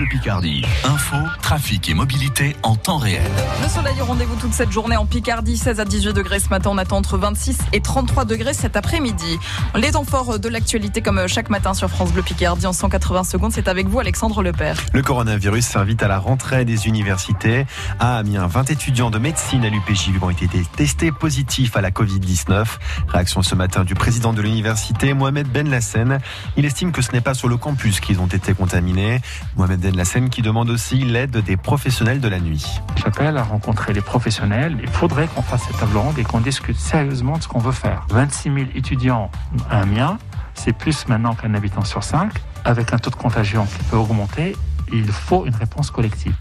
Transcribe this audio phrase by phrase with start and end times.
[0.00, 0.64] Bleu Picardie.
[0.84, 3.20] Info, trafic et mobilité en temps réel.
[3.62, 6.70] Le soleil au rendez-vous toute cette journée en Picardie, 16 à 18 degrés ce matin.
[6.72, 9.38] On attend entre 26 et 33 degrés cet après-midi.
[9.74, 13.52] Les temps forts de l'actualité comme chaque matin sur France Bleu Picardie en 180 secondes.
[13.52, 14.78] C'est avec vous Alexandre Lepère.
[14.94, 17.66] Le coronavirus s'invite à la rentrée des universités.
[17.98, 22.64] À Amiens, 20 étudiants de médecine à l'UPJ ont été testés positifs à la Covid-19.
[23.08, 26.20] Réaction ce matin du président de l'université, Mohamed Ben Lassen.
[26.56, 29.20] Il estime que ce n'est pas sur le campus qu'ils ont été contaminés.
[29.56, 32.64] Mohamed Ben Lassen qui demande aussi l'aide des professionnels de la nuit.
[32.94, 34.78] J'appelle à rencontrer les professionnels.
[34.80, 37.72] Il faudrait qu'on fasse cette table ronde et qu'on discute sérieusement de ce qu'on veut
[37.72, 38.06] faire.
[38.10, 39.32] 26 000 étudiants
[39.68, 40.18] à Amiens,
[40.54, 42.32] c'est plus maintenant qu'un habitant sur 5.
[42.64, 44.56] Avec un taux de contagion qui peut augmenter,
[44.92, 46.36] il faut une réponse collective.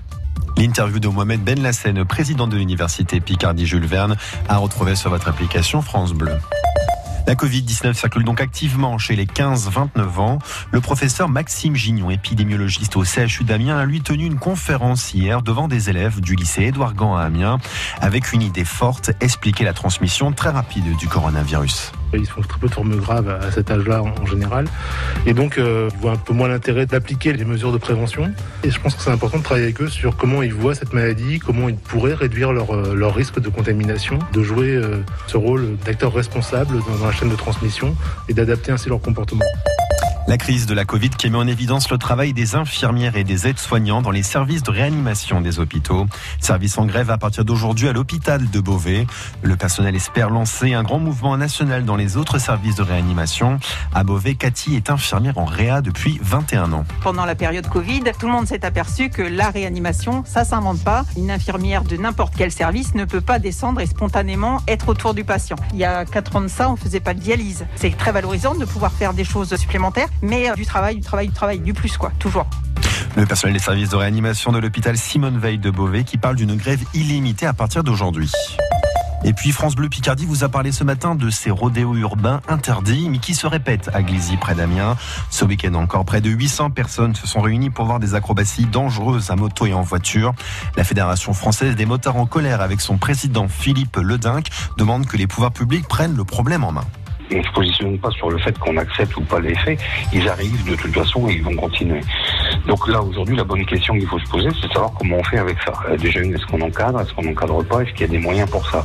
[0.56, 4.16] L'interview de Mohamed Ben Lassen, président de l'université Picardie Jules Verne,
[4.48, 6.38] à retrouver sur votre application France Bleu.
[7.30, 10.40] La Covid-19 circule donc activement chez les 15-29 ans.
[10.72, 15.68] Le professeur Maxime Gignon, épidémiologiste au CHU d'Amiens, a lui tenu une conférence hier devant
[15.68, 17.60] des élèves du lycée Édouard Gand à Amiens
[18.02, 21.92] avec une idée forte, expliquer la transmission très rapide du coronavirus.
[22.14, 24.66] Ils font très peu de formes graves à cet âge-là en général.
[25.26, 28.32] Et donc, euh, ils voient un peu moins l'intérêt d'appliquer les mesures de prévention.
[28.64, 30.94] Et je pense que c'est important de travailler avec eux sur comment ils voient cette
[30.94, 35.78] maladie, comment ils pourraient réduire leur, euh, risque de contamination, de jouer euh, ce rôle
[35.86, 37.96] d'acteur responsable dans la chaîne de transmission
[38.28, 39.46] et d'adapter ainsi leur comportement.
[40.28, 43.48] La crise de la Covid qui met en évidence le travail des infirmières et des
[43.48, 46.06] aides-soignants dans les services de réanimation des hôpitaux.
[46.40, 49.08] Service en grève à partir d'aujourd'hui à l'hôpital de Beauvais.
[49.42, 53.60] Le personnel espère lancer un grand mouvement national dans les autres services de réanimation.
[53.92, 56.86] À Beauvais, Cathy est infirmière en réa depuis 21 ans.
[57.02, 61.06] Pendant la période Covid, tout le monde s'est aperçu que la réanimation, ça s'invente pas.
[61.18, 65.24] Une infirmière de n'importe quel service ne peut pas descendre et spontanément être autour du
[65.24, 65.56] patient.
[65.74, 67.66] Il y a 4 ans de ça, on faisait pas de dialyse.
[67.76, 71.34] C'est très valorisant de pouvoir faire des choses supplémentaires mais du travail, du travail, du
[71.34, 72.48] travail, du plus, quoi, toujours.
[73.16, 76.56] Le personnel des services de réanimation de l'hôpital Simone Veil de Beauvais qui parle d'une
[76.56, 78.32] grève illimitée à partir d'aujourd'hui.
[79.24, 83.10] Et puis France Bleu Picardie vous a parlé ce matin de ces rodéos urbains interdits,
[83.10, 84.96] mais qui se répètent à Glizy près d'Amiens.
[85.30, 89.30] Ce week-end encore, près de 800 personnes se sont réunies pour voir des acrobaties dangereuses
[89.32, 90.34] à moto et en voiture.
[90.78, 95.28] La Fédération française des motards en colère avec son président Philippe Ledinck demande que les
[95.28, 96.86] pouvoirs publics prennent le problème en main
[97.32, 99.80] on ne se positionne pas sur le fait qu'on accepte ou pas les faits.
[100.14, 102.02] Ils arrivent de toute façon et ils vont continuer.
[102.68, 105.24] Donc là, aujourd'hui, la bonne question qu'il faut se poser, c'est de savoir comment on
[105.24, 105.74] fait avec ça.
[105.90, 108.50] Euh, déjà, est-ce qu'on encadre Est-ce qu'on n'encadre pas Est-ce qu'il y a des moyens
[108.50, 108.84] pour ça?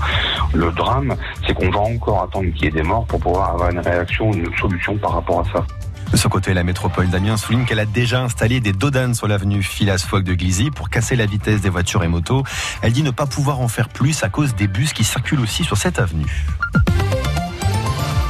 [0.53, 1.15] Le drame,
[1.47, 4.33] c'est qu'on va encore attendre qu'il y ait des morts pour pouvoir avoir une réaction,
[4.33, 5.67] une solution par rapport à ça.
[6.13, 9.65] De son côté, la métropole d'Amiens souligne qu'elle a déjà installé des dodanes sur l'avenue
[9.65, 12.45] Philas-Fogg de Glizy pour casser la vitesse des voitures et motos.
[12.83, 15.65] Elle dit ne pas pouvoir en faire plus à cause des bus qui circulent aussi
[15.65, 16.47] sur cette avenue.